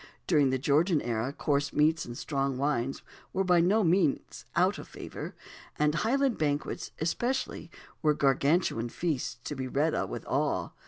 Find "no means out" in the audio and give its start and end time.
3.61-4.79